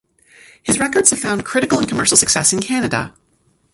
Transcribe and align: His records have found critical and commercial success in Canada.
His 0.63 0.79
records 0.79 1.11
have 1.11 1.19
found 1.19 1.45
critical 1.45 1.77
and 1.77 1.87
commercial 1.87 2.17
success 2.17 2.53
in 2.53 2.59
Canada. 2.59 3.13